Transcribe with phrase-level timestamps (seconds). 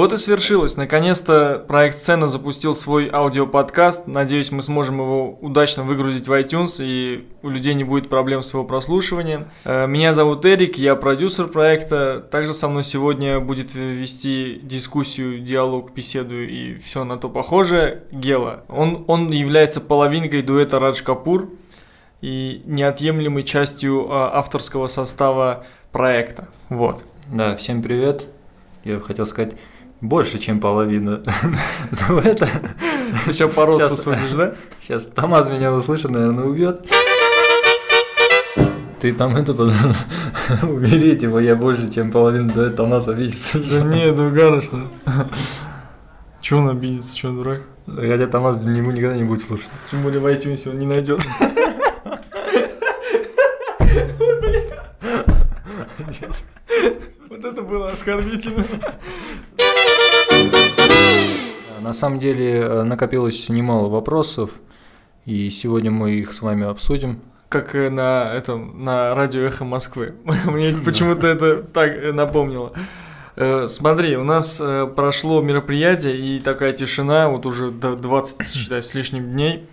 [0.00, 0.78] Вот и свершилось.
[0.78, 4.06] Наконец-то проект «Сцена» запустил свой аудиоподкаст.
[4.06, 8.54] Надеюсь, мы сможем его удачно выгрузить в iTunes, и у людей не будет проблем с
[8.54, 9.50] его прослушиванием.
[9.64, 12.26] Э, меня зовут Эрик, я продюсер проекта.
[12.30, 18.64] Также со мной сегодня будет вести дискуссию, диалог, беседу и все на то похожее Гела.
[18.68, 21.50] Он, он является половинкой дуэта Радж Капур
[22.22, 26.48] и неотъемлемой частью а, авторского состава проекта.
[26.70, 27.04] Вот.
[27.30, 28.28] Да, всем привет.
[28.82, 29.56] Я хотел сказать
[30.00, 31.22] больше, чем половина
[32.08, 32.48] дуэта.
[33.26, 34.54] Ты сейчас по росту судишь, да?
[34.80, 36.86] Сейчас Томас меня услышит, наверное, убьет.
[39.00, 39.52] Ты там это
[40.62, 43.58] убери, типа я больше, чем половина дуэта Томас обидится.
[43.58, 44.88] Да нет, ну гарышно.
[46.40, 47.62] Че он обидится, че дурак?
[47.86, 49.68] Хотя Томас ему никогда не будет слушать.
[49.90, 51.20] Тем более в iTunes он не найдет.
[57.28, 58.64] Вот это было оскорбительно.
[61.80, 64.50] На самом деле э, накопилось немало вопросов,
[65.24, 67.20] и сегодня мы их с вами обсудим.
[67.48, 70.14] Как на этом на радио Эхо Москвы.
[70.44, 72.72] Мне почему-то это так напомнило.
[73.36, 78.82] Э, смотри, у нас э, прошло мероприятие, и такая тишина, вот уже до 20, считай,
[78.82, 79.66] с лишним дней.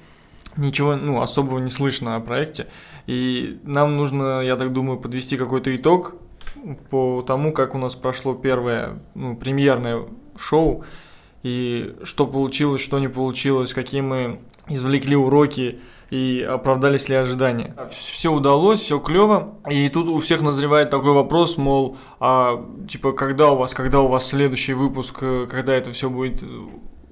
[0.55, 2.67] Ничего, ну, особого не слышно о проекте.
[3.05, 6.15] И нам нужно, я так думаю, подвести какой-то итог
[6.89, 10.05] по тому, как у нас прошло первое, ну, премьерное
[10.37, 10.83] шоу
[11.47, 17.73] и что получилось, что не получилось, какие мы извлекли уроки и оправдались ли ожидания.
[17.89, 19.55] Все удалось, все клево.
[19.69, 24.09] И тут у всех назревает такой вопрос, мол, а типа когда у вас, когда у
[24.09, 26.43] вас следующий выпуск, когда это все будет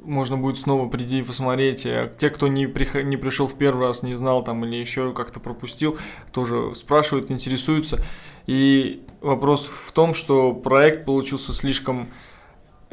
[0.01, 1.85] можно будет снова прийти и посмотреть.
[1.87, 2.93] А те, кто не, прих...
[3.03, 5.97] не пришел в первый раз, не знал там или еще как-то пропустил,
[6.31, 8.03] тоже спрашивают, интересуются.
[8.45, 12.09] И вопрос в том, что проект получился слишком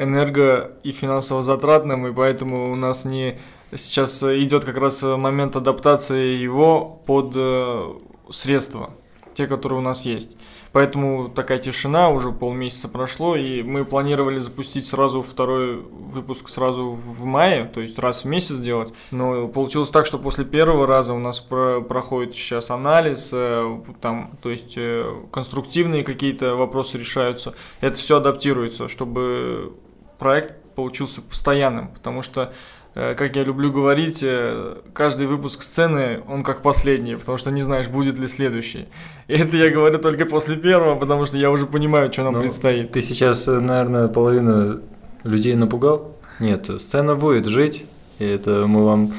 [0.02, 3.38] энерго и финансово затратным, и поэтому у нас не
[3.74, 7.94] сейчас идет как раз момент адаптации его под э,
[8.30, 8.90] средства,
[9.34, 10.36] те, которые у нас есть.
[10.72, 17.24] Поэтому такая тишина, уже полмесяца прошло, и мы планировали запустить сразу второй выпуск сразу в
[17.24, 18.92] мае, то есть раз в месяц делать.
[19.10, 24.30] Но получилось так, что после первого раза у нас про проходит сейчас анализ, э, там,
[24.42, 27.54] то есть э, конструктивные какие-то вопросы решаются.
[27.82, 29.74] Это все адаптируется, чтобы
[30.22, 32.52] проект получился постоянным, потому что
[32.94, 37.62] Э, как я люблю говорить, э, каждый выпуск сцены, он как последний, потому что не
[37.62, 38.86] знаешь, будет ли следующий.
[39.28, 42.42] И это я говорю только после первого, потому что я уже понимаю, что нам ну,
[42.42, 42.92] предстоит.
[42.92, 44.80] Ты сейчас, э, наверное, половину
[45.24, 46.16] людей напугал?
[46.38, 47.86] Нет, сцена будет жить,
[48.18, 49.14] и это мы вам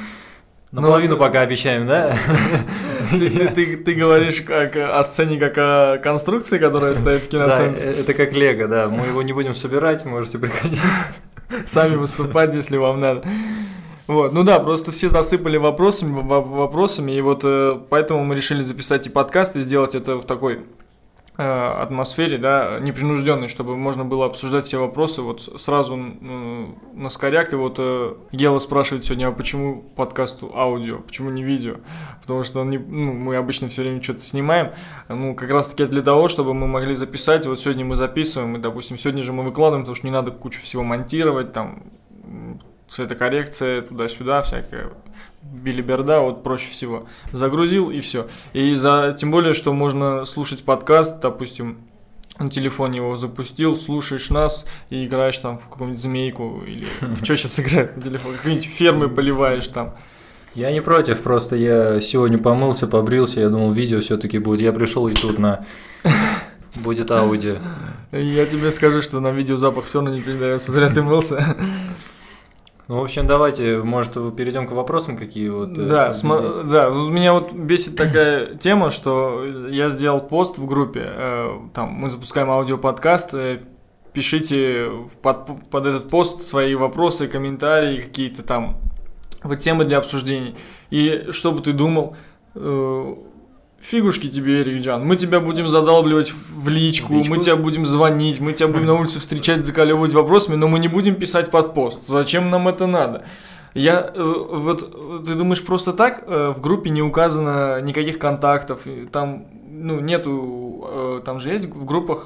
[0.74, 2.16] наполовину ну, пока обещаем, да?
[3.12, 7.94] Ты, ты, ты говоришь как о сцене, как о конструкции, которая стоит в киноцентре.
[7.94, 8.88] Да, это как лего, да.
[8.88, 10.80] Мы его не будем собирать, можете приходить.
[11.66, 13.24] Сами выступать, если вам надо.
[14.08, 19.08] Вот, ну да, просто все засыпали вопросами, вопросами, и вот э, поэтому мы решили записать
[19.08, 20.60] и подкаст, и сделать это в такой э,
[21.36, 27.54] атмосфере, да, непринужденной, чтобы можно было обсуждать все вопросы вот сразу э, на скоряк.
[27.54, 31.78] И вот э, Гела спрашивает сегодня, а почему подкасту аудио, почему не видео?
[32.22, 34.74] Потому что не, ну, мы обычно все время что-то снимаем,
[35.10, 37.48] ну, как раз таки для того, чтобы мы могли записать.
[37.48, 40.62] Вот сегодня мы записываем, и, допустим, сегодня же мы выкладываем, потому что не надо кучу
[40.62, 41.84] всего монтировать, там,
[42.94, 44.92] цветокоррекция туда-сюда, всякая
[45.42, 47.08] билиберда, вот проще всего.
[47.32, 48.28] Загрузил и все.
[48.54, 51.80] И за, тем более, что можно слушать подкаст, допустим,
[52.38, 57.36] на телефоне его запустил, слушаешь нас и играешь там в какую-нибудь змейку или в что
[57.36, 59.96] сейчас играть на телефоне, какие-нибудь фермы поливаешь там.
[60.54, 64.62] Я не против, просто я сегодня помылся, побрился, я думал, видео все-таки будет.
[64.62, 65.66] Я пришел и тут на
[66.76, 67.58] будет аудио.
[68.12, 71.56] Я тебе скажу, что на видео запах все равно не передается, зря ты мылся.
[72.90, 75.78] Ну, в общем, давайте, может, перейдем к вопросам, какие вот.
[75.78, 81.04] Э, да, см- да, меня вот бесит такая тема, что я сделал пост в группе,
[81.06, 83.60] э, там мы запускаем аудиоподкаст, э,
[84.12, 84.90] пишите
[85.22, 88.78] под, под этот пост свои вопросы, комментарии какие-то там,
[89.44, 90.56] вот темы для обсуждений.
[90.90, 92.16] И что бы ты думал?
[92.56, 93.16] Э,
[93.84, 95.06] Фигушки тебе, Эрик Джан.
[95.06, 98.86] Мы тебя будем задалбливать в личку, в личку, мы тебя будем звонить, мы тебя будем
[98.86, 102.08] на улице встречать, закаливать вопросами, но мы не будем писать под пост.
[102.08, 103.26] Зачем нам это надо?
[103.74, 109.48] Я э, вот ты думаешь просто так э, в группе не указано никаких контактов, там
[109.70, 112.26] ну нету э, там же есть в группах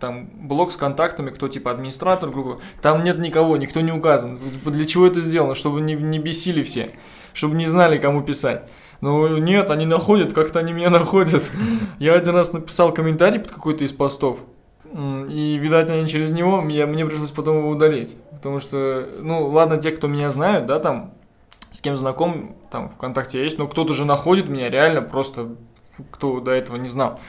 [0.00, 4.40] там блок с контактами, кто типа администратор группы, там нет никого, никто не указан.
[4.64, 6.96] Для чего это сделано, чтобы не не бесили все,
[7.32, 8.68] чтобы не знали кому писать.
[9.00, 11.50] Ну нет, они находят, как-то они меня находят.
[11.98, 14.40] Я один раз написал комментарий под какой-то из постов.
[14.94, 18.16] и, видать, они через него, мне, мне пришлось потом его удалить.
[18.32, 21.14] Потому что, ну, ладно, те, кто меня знают, да, там,
[21.70, 25.56] с кем знаком, там, ВКонтакте есть, но кто-то же находит меня реально просто,
[26.10, 27.20] кто до этого не знал.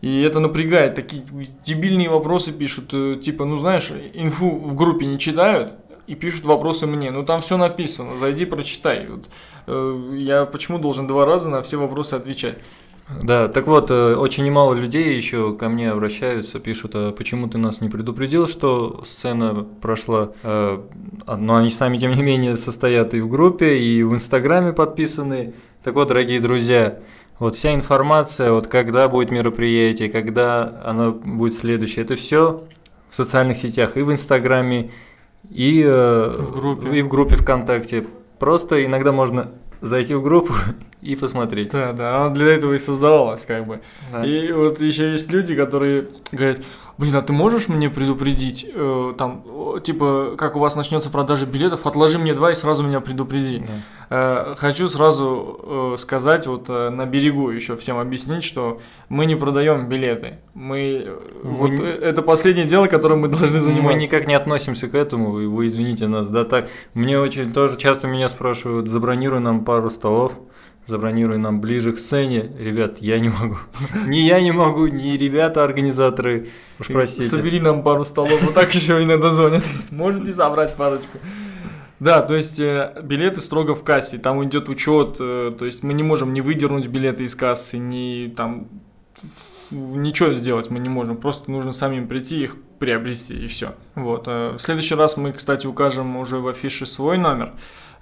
[0.00, 1.22] И это напрягает, такие
[1.64, 5.74] дебильные вопросы пишут, э, типа, ну знаешь, инфу в группе не читают,
[6.06, 7.10] и пишут вопросы мне.
[7.10, 9.06] Ну там все написано, зайди, прочитай.
[9.08, 9.28] Вот,
[9.66, 12.58] э, я почему должен два раза на все вопросы отвечать?
[13.20, 17.58] Да, так вот, э, очень немало людей еще ко мне обращаются, пишут, а почему ты
[17.58, 20.78] нас не предупредил, что сцена прошла, э,
[21.26, 25.52] а, но они сами, тем не менее, состоят и в группе, и в Инстаграме подписаны.
[25.82, 27.00] Так вот, дорогие друзья,
[27.38, 32.64] вот вся информация, вот когда будет мероприятие, когда оно будет следующее, это все
[33.10, 34.90] в социальных сетях, и в Инстаграме,
[35.50, 36.98] и, э, в группе.
[36.98, 38.06] и в группе ВКонтакте.
[38.38, 39.48] Просто иногда можно
[39.80, 40.54] зайти в группу
[41.02, 41.70] и посмотреть.
[41.70, 43.80] Да, да, она для этого и создавалась, как бы.
[44.12, 44.24] Да.
[44.24, 46.60] И вот еще есть люди, которые говорят,
[46.98, 49.44] блин, а ты можешь мне предупредить, э, там,
[49.82, 53.58] типа, как у вас начнется продажа билетов, отложи мне два и сразу меня предупреди.
[53.58, 53.72] Да.
[54.10, 59.36] Э, хочу сразу э, сказать, вот э, на берегу еще всем объяснить, что мы не
[59.36, 60.38] продаем билеты.
[60.54, 61.08] Мы,
[61.42, 61.84] мы вот не...
[61.84, 63.96] это последнее дело, которым мы должны заниматься.
[63.96, 66.68] Мы никак не относимся к этому, и вы извините нас, да, так.
[66.94, 70.32] Мне очень тоже часто меня спрашивают, забронируй нам пару столов
[70.86, 72.50] забронируй нам ближе к сцене.
[72.58, 73.58] Ребят, я не могу.
[74.06, 76.48] Ни я не могу, ни ребята-организаторы.
[76.78, 77.28] Уж простите.
[77.28, 79.62] Собери нам пару столов, вот так еще иногда звонят.
[79.90, 81.18] Можете собрать парочку.
[82.00, 85.92] Да, то есть э, билеты строго в кассе, там идет учет, э, то есть мы
[85.94, 88.66] не можем не выдернуть билеты из кассы, не там
[89.70, 93.76] ничего сделать мы не можем, просто нужно самим прийти их приобрести и все.
[93.94, 94.24] Вот.
[94.26, 97.52] Э, в следующий раз мы, кстати, укажем уже в афише свой номер.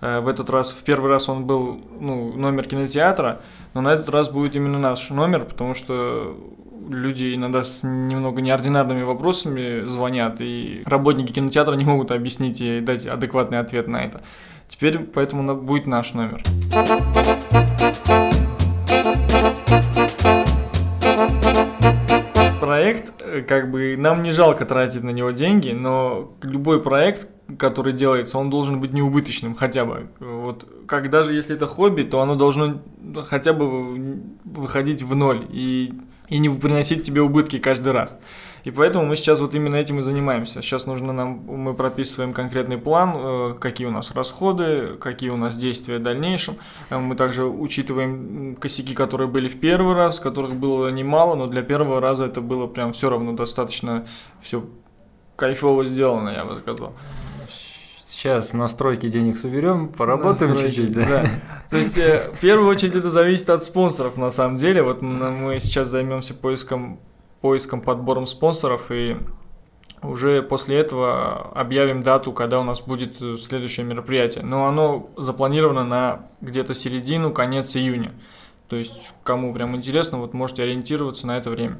[0.01, 3.41] Э, в этот раз, в первый раз он был ну, номер кинотеатра,
[3.75, 6.37] но на этот раз будет именно наш номер, потому что
[6.89, 13.07] люди иногда с немного неординарными вопросами звонят, и работники кинотеатра не могут объяснить и дать
[13.07, 14.23] адекватный ответ на это.
[14.69, 16.43] Теперь поэтому будет наш номер.
[22.61, 27.93] Проект, э, как бы, нам не жалко тратить на него деньги, но любой проект, который
[27.93, 30.09] делается, он должен быть неубыточным хотя бы.
[30.19, 32.83] Вот как даже если это хобби, то оно должно
[33.27, 35.93] хотя бы выходить в ноль и,
[36.29, 38.19] и не приносить тебе убытки каждый раз.
[38.65, 40.61] И поэтому мы сейчас вот именно этим и занимаемся.
[40.61, 45.57] Сейчас нужно нам, мы прописываем конкретный план, э, какие у нас расходы, какие у нас
[45.57, 46.57] действия в дальнейшем.
[46.91, 51.63] Э, мы также учитываем косяки, которые были в первый раз, которых было немало, но для
[51.63, 54.07] первого раза это было прям все равно достаточно
[54.43, 54.65] все
[55.37, 56.93] кайфово сделано, я бы сказал.
[58.21, 61.07] Сейчас настройки денег соберем, поработаем чуть-чуть, да.
[61.07, 61.31] да.
[61.71, 64.83] То есть, э, в первую очередь, это зависит от спонсоров, на самом деле.
[64.83, 67.01] Вот мы сейчас займемся поиском,
[67.41, 69.17] поиском, подбором спонсоров, и
[70.03, 74.45] уже после этого объявим дату, когда у нас будет следующее мероприятие.
[74.45, 78.13] Но оно запланировано на где-то середину, конец июня.
[78.69, 81.79] То есть, кому прям интересно, вот можете ориентироваться на это время.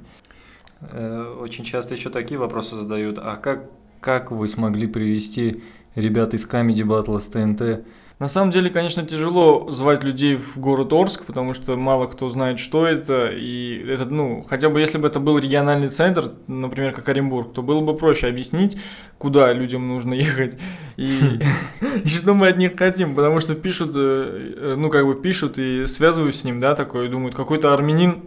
[0.81, 3.19] Э, очень часто еще такие вопросы задают.
[3.19, 3.69] А как,
[4.01, 5.63] как вы смогли привести
[5.95, 7.85] ребят из Comedy Battle с ТНТ.
[8.21, 12.59] На самом деле, конечно, тяжело звать людей в город Орск, потому что мало кто знает,
[12.59, 13.31] что это.
[13.33, 17.63] И это, ну, хотя бы если бы это был региональный центр, например, как Оренбург, то
[17.63, 18.77] было бы проще объяснить,
[19.17, 20.59] куда людям нужно ехать
[20.99, 21.41] и,
[22.05, 23.15] и что мы от них хотим.
[23.15, 27.35] Потому что пишут, э, ну, как бы пишут и связываюсь с ним, да, такой, думают,
[27.35, 28.25] какой-то армянин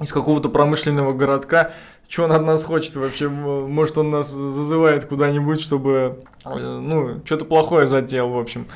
[0.00, 1.72] из какого-то промышленного городка,
[2.10, 7.44] что он от нас хочет вообще, может он нас зазывает куда-нибудь, чтобы, э, ну, что-то
[7.44, 8.66] плохое затеял, в общем.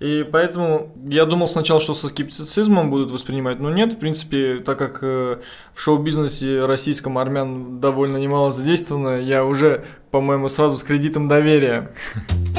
[0.00, 4.78] И поэтому я думал сначала, что со скептицизмом будут воспринимать, но нет, в принципе, так
[4.78, 5.38] как э,
[5.72, 11.90] в шоу-бизнесе российском армян довольно немало задействовано, я уже, по-моему, сразу с кредитом доверия.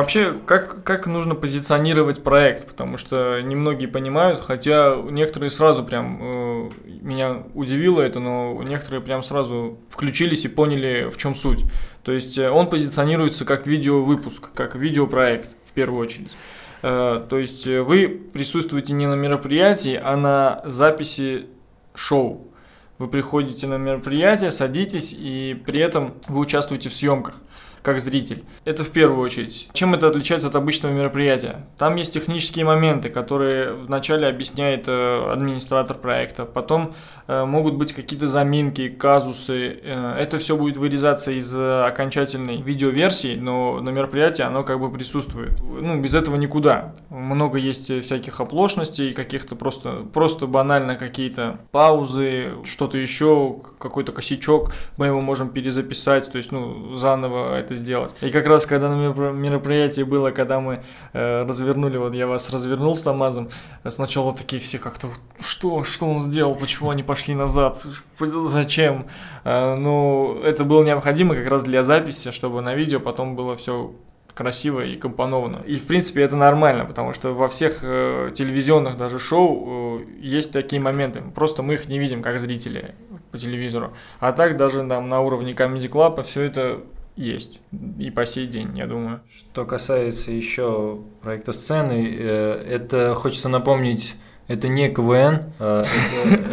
[0.09, 2.67] Вообще, как, как нужно позиционировать проект?
[2.67, 6.69] Потому что немногие понимают, хотя некоторые сразу прям, э,
[7.01, 11.63] меня удивило это, но некоторые прям сразу включились и поняли, в чем суть.
[12.01, 16.35] То есть э, он позиционируется как видеовыпуск, как видеопроект в первую очередь.
[16.81, 21.45] Э, то есть э, вы присутствуете не на мероприятии, а на записи
[21.93, 22.47] шоу.
[22.97, 27.43] Вы приходите на мероприятие, садитесь, и при этом вы участвуете в съемках.
[27.81, 28.43] Как зритель.
[28.65, 29.69] Это в первую очередь.
[29.73, 31.65] Чем это отличается от обычного мероприятия?
[31.77, 36.93] Там есть технические моменты, которые вначале объясняет э, администратор проекта, потом
[37.27, 39.79] э, могут быть какие-то заминки, казусы.
[39.83, 44.91] Э, это все будет вырезаться из э, окончательной видеоверсии, но на мероприятии оно как бы
[44.91, 45.59] присутствует.
[45.61, 46.95] Ну, без этого никуда.
[47.09, 55.07] Много есть всяких оплошностей, каких-то просто, просто банально какие-то паузы, что-то еще, какой-то косячок, мы
[55.07, 58.13] его можем перезаписать, то есть, ну, заново это сделать.
[58.21, 60.81] И как раз, когда на мероприятии было, когда мы
[61.13, 63.49] э, развернули, вот я вас развернул с Тамазом,
[63.87, 65.09] сначала такие все как-то,
[65.39, 67.85] что, что он сделал, почему они пошли назад,
[68.19, 69.07] зачем?
[69.43, 73.93] Э, ну, это было необходимо как раз для записи, чтобы на видео потом было все
[74.33, 75.63] красиво и компоновано.
[75.65, 80.53] И в принципе это нормально, потому что во всех э, телевизионных даже шоу э, есть
[80.53, 81.21] такие моменты.
[81.35, 82.95] Просто мы их не видим как зрители
[83.31, 83.93] по телевизору.
[84.19, 86.79] А так даже там на уровне Comedy Club все это
[87.19, 87.59] есть.
[87.99, 89.21] И по сей день, я думаю.
[89.33, 94.15] Что касается еще проекта сцены, э, это хочется напомнить
[94.47, 95.53] это не КВН.
[95.59, 95.85] А,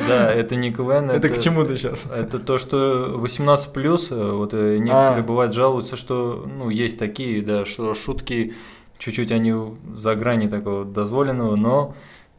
[0.08, 1.10] да, это не КВН.
[1.10, 2.06] Это к чему ты сейчас?
[2.14, 4.08] Это то, что 18 плюс.
[4.10, 5.26] Э, вот э, некоторые а.
[5.26, 8.52] бывают жалуются, что ну, есть такие, да, что шутки
[8.98, 9.54] чуть-чуть они
[9.94, 11.94] за грани такого дозволенного, но,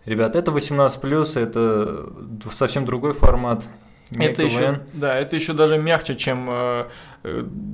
[0.05, 2.07] ребят, это 18 плюс, это
[2.51, 3.67] совсем другой формат.
[4.11, 6.85] это еще, да, это еще даже мягче, чем э,
[7.16, 7.16] Э,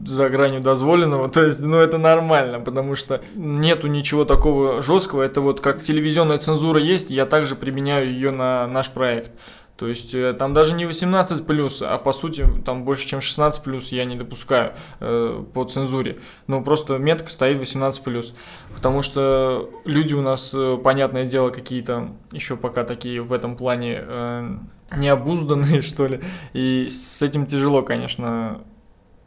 [0.06, 5.42] за гранью дозволенного, то есть, ну, это нормально, потому что нету ничего такого жесткого, это
[5.42, 9.32] вот как телевизионная цензура есть, я также применяю ее на наш проект.
[9.76, 13.64] То есть э, там даже не 18 плюс, а по сути там больше, чем 16
[13.64, 16.20] плюс я не допускаю э, по цензуре.
[16.46, 18.36] Ну просто метка стоит 18 плюс.
[18.76, 24.04] Потому что люди у нас, э, понятное дело, какие-то еще пока такие в этом плане
[24.06, 24.58] э,
[24.96, 26.22] необузданные, что ли.
[26.54, 28.62] И с этим тяжело, конечно,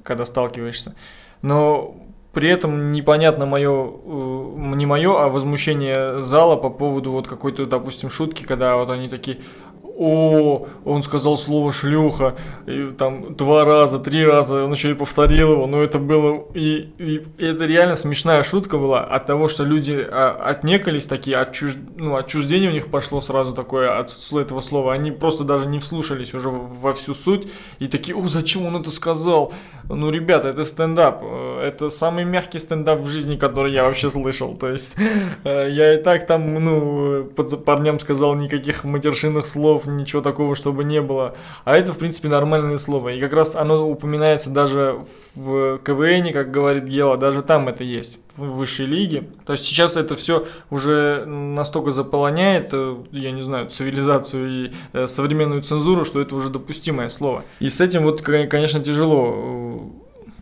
[0.06, 0.94] когда сталкиваешься.
[1.42, 1.96] Но
[2.32, 8.10] при этом непонятно мое, э, не мое, а возмущение зала по поводу вот какой-то, допустим,
[8.10, 9.38] шутки, когда вот они такие,
[9.98, 12.36] о, он сказал слово шлюха,
[12.66, 16.90] и там два раза, три раза, он еще и повторил его, но это было, и,
[16.98, 21.74] и, и это реально смешная шутка была от того, что люди а, отнекались такие, отчуж,
[21.96, 26.34] ну, отчуждение у них пошло сразу такое от этого слова, они просто даже не вслушались
[26.34, 27.48] уже во всю суть,
[27.78, 29.54] и такие, о, зачем он это сказал?
[29.88, 34.56] Ну, ребята, это стендап, э, это самый мягкий стендап в жизни, который я вообще слышал,
[34.56, 34.96] то есть
[35.44, 40.84] э, я и так там, ну, под парням сказал никаких матершинных слов, ничего такого, чтобы
[40.84, 41.36] не было.
[41.64, 43.10] А это, в принципе, нормальное слово.
[43.10, 44.98] И как раз оно упоминается даже
[45.34, 49.28] в КВН, как говорит Гела, даже там это есть высшей лиге.
[49.44, 55.06] То есть сейчас это все уже настолько заполоняет, э, я не знаю, цивилизацию и э,
[55.06, 57.44] современную цензуру, что это уже допустимое слово.
[57.60, 59.78] И с этим вот, конечно, тяжело э,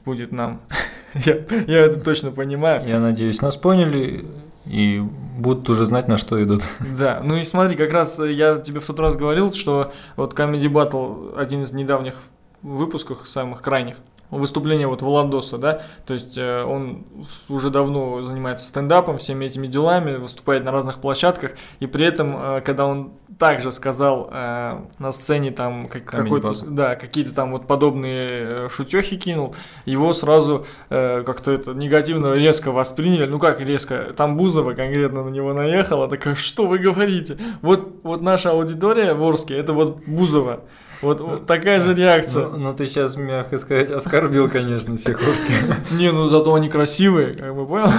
[0.05, 0.61] будет нам.
[1.15, 2.87] я, я это точно понимаю.
[2.89, 4.25] Я надеюсь, нас поняли
[4.67, 5.03] и
[5.39, 6.63] будут уже знать, на что идут.
[6.99, 10.71] Да, ну и смотри, как раз я тебе в тот раз говорил, что вот Comedy
[10.71, 12.17] Battle, один из недавних
[12.63, 13.97] выпусков, самых крайних,
[14.31, 17.05] выступление вот Владоса, да, то есть э, он
[17.49, 22.61] уже давно занимается стендапом, всеми этими делами, выступает на разных площадках, и при этом, э,
[22.63, 28.69] когда он также сказал э, на сцене там как, какой-то, да, какие-то там вот подобные
[28.69, 29.55] шутехи кинул,
[29.85, 35.53] его сразу как-то это негативно резко восприняли, ну как резко, там Бузова конкретно на него
[35.53, 37.37] наехала, такая, что вы говорите?
[37.63, 40.61] Вот, вот наша аудитория в Орске, это вот Бузова,
[41.05, 42.49] вот, вот такая же реакция.
[42.49, 45.55] Ну, ну ты сейчас, мягко сказать, оскорбил, конечно, всех русских.
[45.93, 47.91] Не, ну зато они красивые, как бы понял?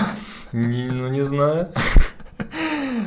[0.51, 1.69] Не, ну не знаю.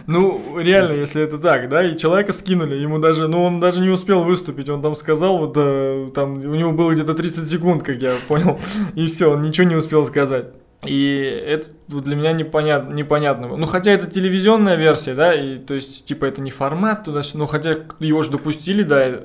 [0.06, 3.90] Ну, реально, если это так, да, и человека скинули, ему даже, ну, он даже не
[3.90, 8.00] успел выступить, он там сказал, вот, э, там, у него было где-то 30 секунд, как
[8.00, 8.58] я понял,
[8.94, 10.46] и все, он ничего не успел сказать.
[10.86, 13.48] И это для меня непонятно, непонятно.
[13.48, 17.46] Ну, хотя это телевизионная версия, да, и то есть, типа, это не формат туда ну,
[17.46, 19.20] хотя его же допустили, да,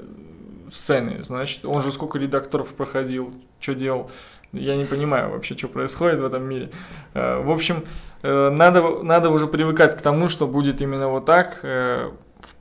[0.69, 1.23] сцены.
[1.23, 4.09] Значит, он же сколько редакторов проходил, что делал.
[4.53, 6.69] Я не понимаю вообще, что происходит в этом мире.
[7.15, 7.83] Э, в общем,
[8.21, 11.61] э, надо, надо уже привыкать к тому, что будет именно вот так.
[11.63, 12.11] Э,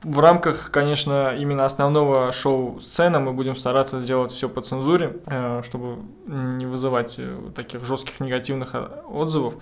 [0.01, 5.17] в рамках, конечно, именно основного шоу сцена мы будем стараться сделать все по цензуре,
[5.61, 7.19] чтобы не вызывать
[7.53, 8.75] таких жестких негативных
[9.09, 9.55] отзывов.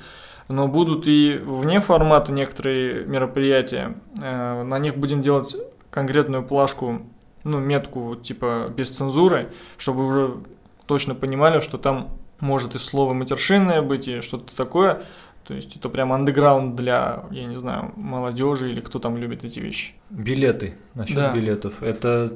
[0.48, 3.96] Но будут и вне формата некоторые мероприятия.
[4.16, 5.56] На них будем делать
[5.90, 7.02] конкретную плашку
[7.44, 10.36] ну, метку типа без цензуры, чтобы уже
[10.86, 15.04] точно понимали, что там может и слово матершинное быть, и что-то такое.
[15.44, 19.60] То есть это прям андеграунд для, я не знаю, молодежи или кто там любит эти
[19.60, 19.94] вещи.
[20.10, 21.34] Билеты, насчет да.
[21.34, 21.82] билетов.
[21.82, 22.32] Это,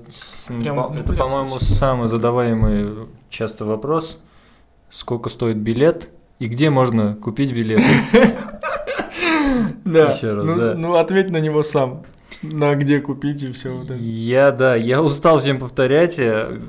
[0.47, 4.17] прям, по, это по-моему, самый задаваемый часто вопрос.
[4.89, 6.09] Сколько стоит билет?
[6.39, 7.83] И где можно купить билет?
[9.85, 10.11] Да.
[10.11, 10.73] Еще раз, ну, да.
[10.73, 12.03] ну, ответь на него сам.
[12.41, 13.95] На где купить и все вот это.
[13.99, 16.19] Я, да, я устал всем повторять.
[16.19, 16.59] э,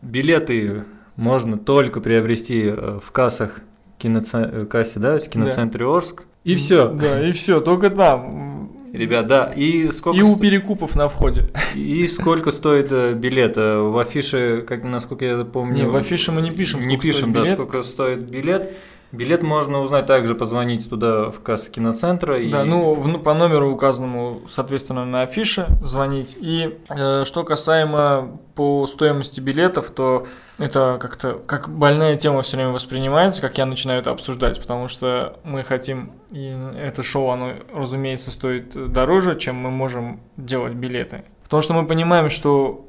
[0.00, 0.84] Билеты
[1.16, 3.60] можно только приобрести э, в кассах
[3.98, 6.24] киноце- э, кассе, да, в киноцентре Орск.
[6.44, 6.88] И все.
[6.88, 8.50] Да, и все, только там.
[8.92, 11.48] Ребят, да, и сколько, И у перекупов на входе.
[11.74, 13.56] и сколько стоит билет?
[13.56, 15.74] В афише, как насколько я помню...
[15.84, 17.54] Не, в афише мы не пишем, Не пишем, да, билет.
[17.54, 18.70] сколько стоит билет.
[19.12, 22.38] Билет можно узнать также, позвонить туда в кассу киноцентра.
[22.40, 26.36] и- Да, ну, в- ну, по номеру указанному, соответственно, на афише звонить.
[26.40, 30.26] И э, что касаемо по стоимости билетов, то
[30.58, 35.38] это как-то как больная тема все время воспринимается, как я начинаю это обсуждать, потому что
[35.44, 41.24] мы хотим, и это шоу, оно, разумеется, стоит дороже, чем мы можем делать билеты.
[41.44, 42.86] Потому что мы понимаем, что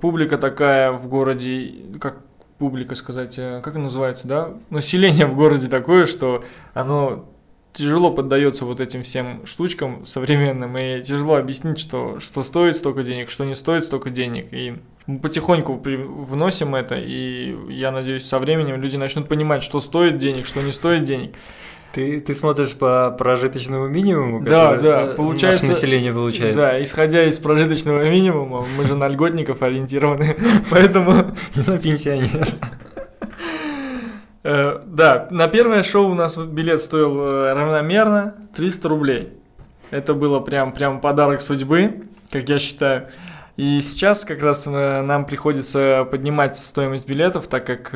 [0.00, 2.18] публика такая в городе, как
[2.58, 4.54] публика сказать, э, как называется, да?
[4.70, 7.28] Население в городе такое, что оно
[7.74, 13.30] тяжело поддается вот этим всем штучкам современным, и тяжело объяснить, что, что стоит столько денег,
[13.30, 14.52] что не стоит столько денег.
[14.52, 20.16] И мы потихоньку вносим это, и я надеюсь, со временем люди начнут понимать, что стоит
[20.16, 21.34] денег, что не стоит денег.
[21.94, 26.56] Ты, ты смотришь по прожиточному минимуму, Да, да, э, получается- наше население получает.
[26.56, 30.36] Да, исходя из прожиточного минимума, мы же на льготников ориентированы,
[30.70, 31.12] поэтому
[31.54, 32.48] И на пенсионер.
[34.42, 39.32] Э, Да, на первое шоу у нас билет стоил э, равномерно 300 рублей.
[39.90, 43.06] Это было прям, прям подарок судьбы, как я считаю.
[43.56, 47.92] И сейчас как раз нам приходится поднимать стоимость билетов, так как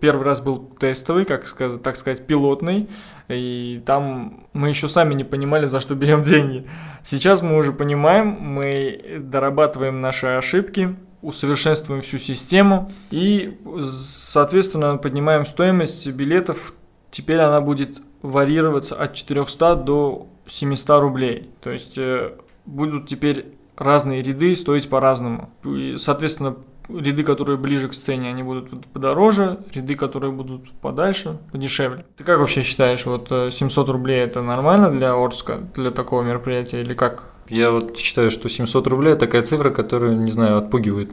[0.00, 2.90] первый раз был тестовый, как сказать, так сказать, пилотный,
[3.28, 6.66] и там мы еще сами не понимали, за что берем деньги.
[7.04, 16.06] Сейчас мы уже понимаем, мы дорабатываем наши ошибки, усовершенствуем всю систему и, соответственно, поднимаем стоимость
[16.08, 16.74] билетов.
[17.10, 21.50] Теперь она будет варьироваться от 400 до 700 рублей.
[21.60, 22.32] То есть э,
[22.66, 25.50] будут теперь разные ряды стоить по-разному.
[25.64, 26.56] И, соответственно,
[26.88, 32.04] ряды, которые ближе к сцене, они будут подороже, ряды, которые будут подальше, подешевле.
[32.16, 36.80] Ты как вообще считаешь, вот э, 700 рублей это нормально для Орска, для такого мероприятия
[36.80, 37.24] или как?
[37.48, 41.12] Я вот считаю, что 700 рублей– такая цифра, которая, не знаю, отпугивает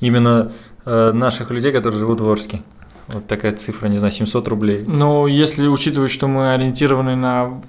[0.00, 0.52] именно
[0.84, 2.62] э, наших людей, которые живут в Орске.
[3.08, 4.84] Вот такая цифра, не знаю, 700 рублей.
[4.86, 7.60] Но если учитывать, что мы ориентированы на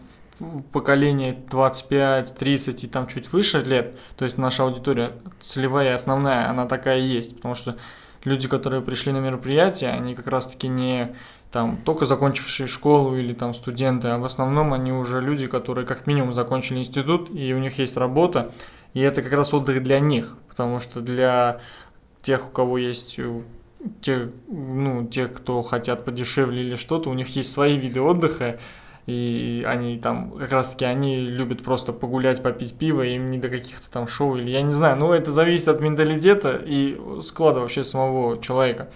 [0.72, 6.66] поколение 25, 30 и там чуть выше лет, то есть наша аудитория целевая основная, она
[6.66, 7.78] такая есть, потому что
[8.24, 11.16] люди, которые пришли на мероприятие, они как раз-таки не
[11.52, 16.08] там только закончившие школу или там студенты, а в основном они уже люди, которые как
[16.08, 18.52] минимум закончили институт, и у них есть работа,
[18.94, 21.60] и это как раз отдых для них, потому что для
[22.22, 23.42] тех, у кого есть э,
[24.02, 28.60] те, ну, те, кто хотят подешевле или что-то, у них есть свои виды отдыха,
[29.06, 33.50] и они там, как раз таки, они любят просто погулять, попить пиво, им не до
[33.50, 37.84] каких-то там шоу, или я не знаю, но это зависит от менталитета и склада вообще
[37.84, 38.90] самого человека.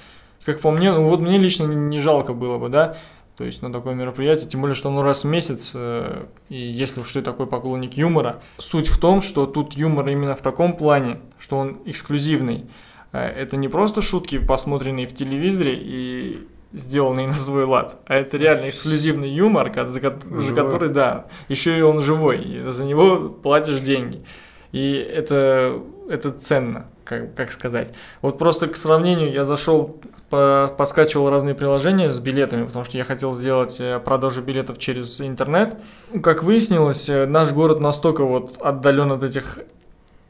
[0.45, 2.95] Как по мне, ну вот мне лично не жалко было бы, да,
[3.37, 7.01] то есть на такое мероприятие, тем более, что оно раз в месяц, э, и если
[7.01, 11.19] уж ты такой поклонник юмора, суть в том, что тут юмор именно в таком плане,
[11.37, 12.65] что он эксклюзивный.
[13.11, 18.37] Э, Это не просто шутки, посмотренные в телевизоре и сделанные на свой лад, а это
[18.37, 19.99] реально эксклюзивный юмор, за,
[20.39, 24.23] за который, да, еще и он живой, и за него платишь деньги.
[24.71, 27.93] И это, это ценно, как, как сказать.
[28.21, 29.97] Вот просто к сравнению, я зашел,
[30.29, 35.21] по- поскачивал разные приложения с билетами, потому что я хотел сделать э, продажу билетов через
[35.21, 35.77] интернет.
[36.21, 39.59] Как выяснилось, э, наш город настолько вот отдален от этих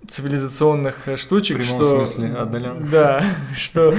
[0.08, 2.06] цивилизационных э, штучек, В прямом что...
[2.06, 2.88] смысле отдален.
[2.92, 3.24] Да,
[3.56, 3.94] что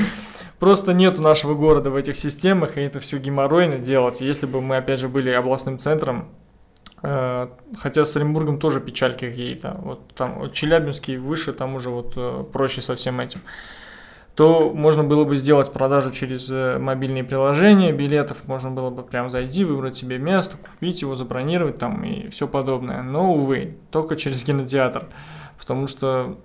[0.59, 4.21] просто нету нашего города в этих системах, и это все геморройно делать.
[4.21, 6.29] Если бы мы, опять же, были областным центром,
[7.03, 12.15] э, хотя с Оренбургом тоже печальки какие-то, вот там вот Челябинский выше, там уже вот
[12.17, 13.41] э, проще со всем этим,
[14.35, 19.31] то можно было бы сделать продажу через э, мобильные приложения билетов, можно было бы прям
[19.31, 23.03] зайти, выбрать себе место, купить его, забронировать там и все подобное.
[23.03, 25.07] Но, увы, только через кинотеатр,
[25.59, 26.39] потому что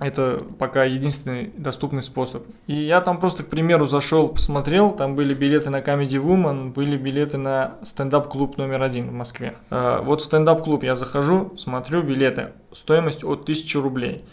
[0.00, 2.44] это пока единственный доступный способ.
[2.66, 6.96] И я там просто, к примеру, зашел, посмотрел, там были билеты на Comedy Woman, были
[6.96, 9.54] билеты на стендап-клуб номер один в Москве.
[9.68, 14.24] А, Вот в стендап-клуб я захожу, смотрю билеты, стоимость от 1000 рублей.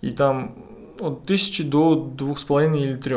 [0.00, 0.56] И там
[0.98, 3.16] от 1000 до 2,5 или 3.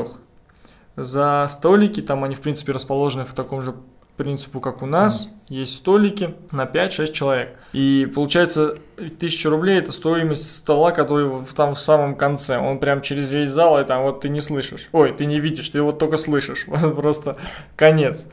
[0.97, 3.73] За столики, там они, в принципе, расположены в таком же
[4.15, 5.31] принципу, как у нас.
[5.47, 7.57] Есть столики на 5-6 человек.
[7.73, 12.57] И получается, 1000 рублей это стоимость стола, который в, там в самом конце.
[12.57, 14.89] Он прям через весь зал, и там вот ты не слышишь.
[14.91, 16.65] Ой, ты не видишь, ты его только слышишь.
[16.75, 17.35] Вот просто
[17.75, 18.25] конец.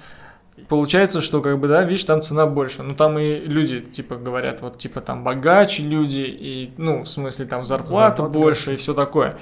[0.68, 2.82] получается, что как бы, да, видишь, там цена больше.
[2.82, 7.46] Ну, там и люди, типа, говорят, вот, типа, там богаче люди, и, ну, в смысле,
[7.46, 9.36] там зарплата, зарплата больше и все такое.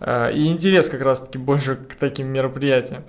[0.00, 3.04] Э, и интерес как раз-таки больше к таким мероприятиям.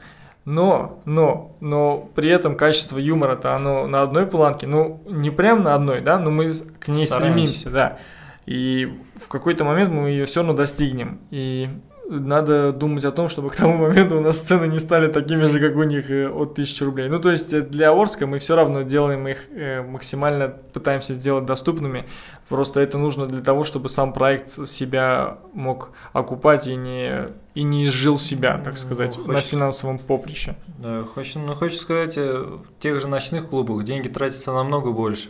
[0.46, 5.74] Но, но, но при этом качество юмора-то оно на одной планке, ну, не прям на
[5.74, 7.08] одной, да, но мы к ней Стараемся.
[7.08, 7.98] стремимся, да.
[8.46, 11.20] И в какой-то момент мы ее все равно достигнем.
[11.32, 11.70] И
[12.10, 15.60] надо думать о том, чтобы к тому моменту у нас цены не стали такими же,
[15.60, 17.10] как у них э, от 1000 рублей.
[17.10, 21.46] Ну, то есть э, для Орска мы все равно делаем их э, максимально, пытаемся сделать
[21.46, 22.06] доступными.
[22.50, 27.88] Просто это нужно для того, чтобы сам проект себя мог окупать и не, и не
[27.88, 30.56] изжил себя, так ну, сказать, ну, хочешь, на финансовом поприще.
[30.80, 35.30] Да, хочешь, ну, хочешь сказать, в тех же ночных клубах деньги тратятся намного больше.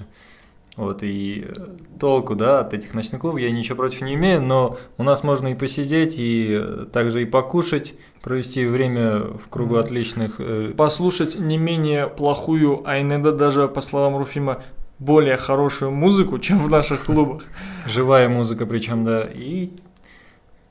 [0.75, 1.53] Вот, и э,
[1.99, 5.49] толку, да, от этих ночных клубов я ничего против не имею, но у нас можно
[5.49, 10.35] и посидеть, и э, также и покушать, провести время в кругу отличных.
[10.39, 14.63] Э, Послушать не менее плохую, а иногда даже, по словам Руфима,
[14.97, 17.43] более хорошую музыку, чем в наших клубах.
[17.85, 19.69] Живая музыка причем, да, и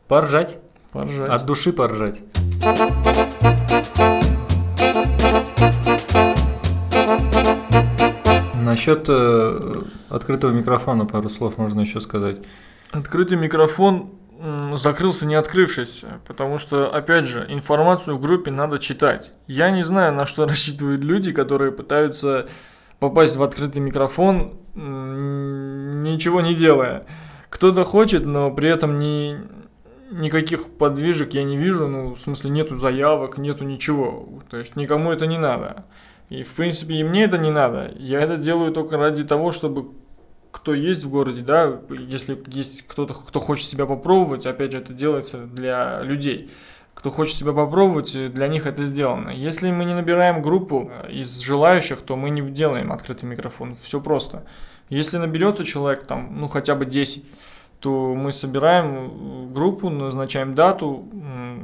[0.08, 0.58] поржать.
[0.90, 1.30] Поржать.
[1.30, 2.22] От души поржать.
[8.62, 12.40] Насчет э, открытого микрофона пару слов можно еще сказать.
[12.92, 14.12] Открытый микрофон
[14.76, 19.32] закрылся не открывшись, потому что, опять же, информацию в группе надо читать.
[19.46, 22.48] Я не знаю, на что рассчитывают люди, которые пытаются
[22.98, 27.06] попасть в открытый микрофон, ничего не делая.
[27.50, 29.38] Кто-то хочет, но при этом не,
[30.10, 34.28] никаких подвижек я не вижу, ну, в смысле, нету заявок, нету ничего.
[34.50, 35.84] То есть никому это не надо.
[36.32, 37.92] И, в принципе, и мне это не надо.
[37.98, 39.90] Я это делаю только ради того, чтобы
[40.50, 44.94] кто есть в городе, да, если есть кто-то, кто хочет себя попробовать, опять же, это
[44.94, 46.50] делается для людей.
[46.94, 49.28] Кто хочет себя попробовать, для них это сделано.
[49.28, 53.76] Если мы не набираем группу из желающих, то мы не делаем открытый микрофон.
[53.82, 54.46] Все просто.
[54.88, 57.24] Если наберется человек, там, ну, хотя бы 10,
[57.80, 61.10] то мы собираем группу, назначаем дату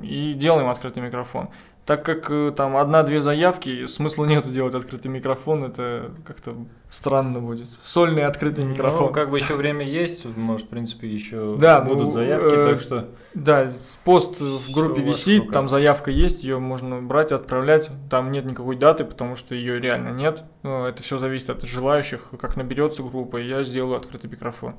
[0.03, 1.49] и делаем открытый микрофон
[1.89, 6.55] так как э, там одна-две заявки, смысла нету делать открытый микрофон, это как-то
[6.91, 7.67] странно будет.
[7.83, 9.07] Сольный открытый ну, микрофон.
[9.07, 12.71] Ну, как бы еще время есть, может, в принципе, еще да, будут ну, заявки, э,
[12.73, 13.09] так что...
[13.33, 13.71] Да,
[14.05, 19.07] пост в группе висит, там заявка есть, ее можно брать, отправлять, там нет никакой даты,
[19.07, 20.45] потому что ее реально нет.
[20.65, 24.75] Это все зависит от желающих, как наберется группа, и я сделаю открытый микрофон.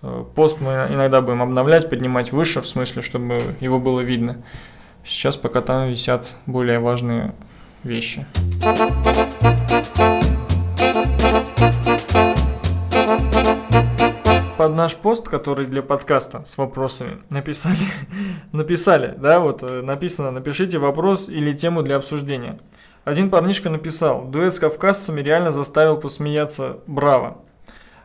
[0.00, 4.42] Э, пост мы иногда будем обновлять, поднимать выше, в смысле, чтобы его было видно.
[5.08, 7.34] Сейчас пока там висят более важные
[7.82, 8.26] вещи.
[14.58, 17.76] Под наш пост, который для подкаста с вопросами, написали,
[18.52, 22.58] написали, да, вот э, написано, напишите вопрос или тему для обсуждения.
[23.04, 27.38] Один парнишка написал, дуэт с кавказцами реально заставил посмеяться, браво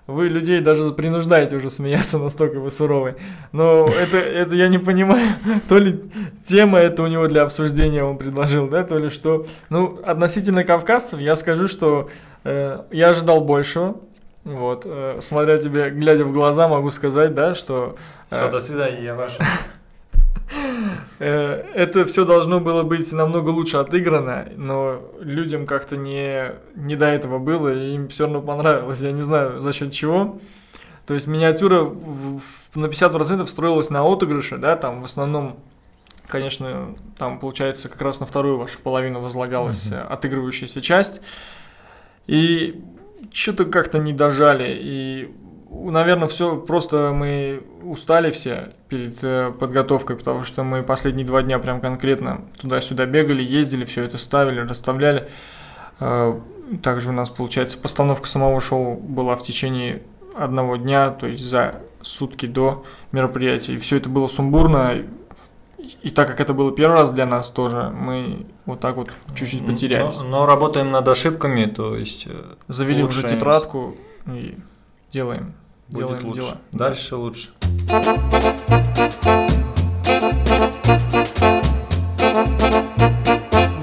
[0.08, 3.16] вы людей даже принуждаете уже смеяться, настолько вы суровый.
[3.52, 5.28] Но это, это я не понимаю,
[5.70, 6.04] то ли
[6.46, 9.46] тема это у него для обсуждения он предложил, да, то ли что.
[9.70, 12.10] Ну, относительно кавказцев я скажу, что
[12.44, 13.98] э, я ожидал большего.
[14.44, 17.96] Вот, э, смотря тебе, глядя в глаза, могу сказать, да, что...
[18.30, 19.38] Э, Все, до свидания, я ваш.
[21.20, 27.06] Э, это все должно было быть намного лучше отыграно, но людям как-то не, не до
[27.06, 29.02] этого было, и им все равно понравилось.
[29.02, 30.40] Я не знаю, за счет чего.
[31.06, 31.92] То есть миниатюра
[32.76, 35.60] на 50% строилась на отыгрыше, да, там в основном,
[36.28, 40.08] конечно, там получается как раз на вторую вашу половину возлагалась mm-hmm.
[40.08, 41.22] отыгрывающаяся часть.
[42.26, 42.82] И
[43.34, 45.34] что-то как-то не дожали, и
[45.92, 51.60] наверное, все просто мы устали все перед э, подготовкой, потому что мы последние два дня
[51.60, 55.28] прям конкретно туда-сюда бегали, ездили, все это ставили, расставляли.
[56.00, 56.40] Э,
[56.82, 60.02] также у нас, получается, постановка самого шоу была в течение
[60.36, 63.74] одного дня, то есть за сутки до мероприятия.
[63.74, 64.94] И все это было сумбурно.
[66.02, 69.66] И так как это было первый раз для нас тоже, мы вот так вот чуть-чуть
[69.66, 70.18] потерялись.
[70.18, 72.28] Но, но работаем над ошибками, то есть...
[72.28, 74.58] Э, Завели уже тетрадку и
[75.12, 75.54] делаем
[75.88, 76.40] будет делаем лучше.
[76.40, 76.58] дела.
[76.72, 77.50] Дальше лучше.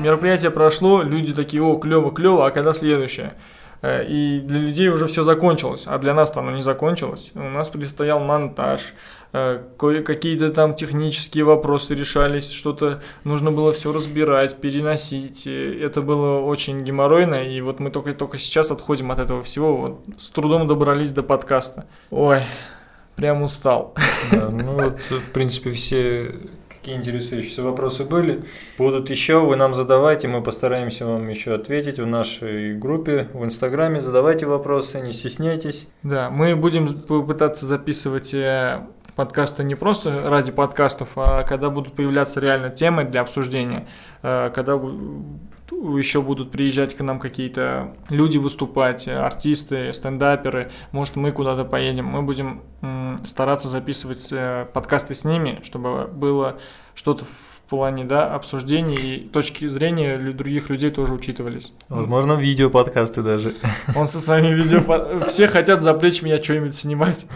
[0.01, 3.35] Мероприятие прошло, люди такие, о, клево, клево, а когда следующее?
[3.83, 7.33] Э, и для людей уже все закончилось, а для нас-то оно не закончилось.
[7.35, 8.93] У нас предстоял монтаж,
[9.33, 15.47] э, какие-то там технические вопросы решались, что-то нужно было все разбирать, переносить.
[15.47, 20.05] Это было очень геморройно, и вот мы только, только сейчас отходим от этого всего, вот
[20.19, 21.87] с трудом добрались до подкаста.
[22.11, 22.41] Ой,
[23.17, 23.95] прям устал.
[24.31, 26.35] Да, ну вот, в принципе, все
[26.81, 28.43] какие интересующие вопросы были.
[28.79, 34.01] Будут еще, вы нам задавайте, мы постараемся вам еще ответить в нашей группе в Инстаграме.
[34.01, 35.89] Задавайте вопросы, не стесняйтесь.
[36.03, 38.81] Да, мы будем пытаться записывать э,
[39.15, 43.87] подкасты не просто ради подкастов, а когда будут появляться реально темы для обсуждения,
[44.23, 44.81] э, когда
[45.71, 52.23] еще будут приезжать к нам какие-то люди выступать, артисты, стендаперы, может мы куда-то поедем, мы
[52.23, 52.63] будем
[53.25, 56.59] стараться записывать э, подкасты с ними, чтобы было
[56.95, 61.73] что-то в плане да, обсуждений и точки зрения других людей тоже учитывались.
[61.89, 63.55] Возможно, видео-подкасты даже.
[63.97, 65.25] Он со своими видео...
[65.27, 67.27] Все хотят запречь меня что-нибудь снимать.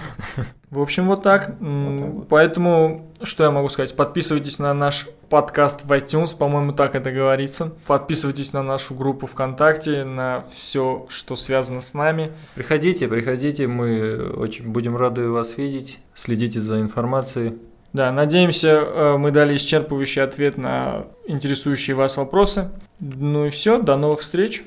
[0.71, 1.57] В общем, вот так.
[1.61, 3.95] Вот Поэтому, что я могу сказать?
[3.95, 7.73] Подписывайтесь на наш подкаст в iTunes, по-моему, так это говорится.
[7.87, 12.33] Подписывайтесь на нашу группу ВКонтакте, на все, что связано с нами.
[12.57, 16.01] Приходите, приходите, мы очень будем рады вас видеть.
[16.17, 17.55] Следите за информацией.
[17.95, 22.71] Да, надеемся, э, мы дали исчерпывающий ответ на интересующие вас вопросы.
[22.99, 24.65] Ну и все, до новых встреч.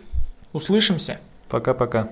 [0.54, 1.20] Услышимся.
[1.50, 2.08] Пока-пока.